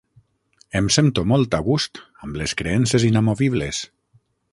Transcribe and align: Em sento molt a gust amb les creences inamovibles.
Em 0.79 0.87
sento 0.95 1.23
molt 1.31 1.53
a 1.57 1.59
gust 1.67 2.01
amb 2.27 2.39
les 2.43 2.55
creences 2.63 3.07
inamovibles. 3.11 3.83